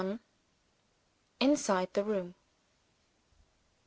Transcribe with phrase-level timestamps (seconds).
[1.39, 2.33] INSIDE THE ROOM.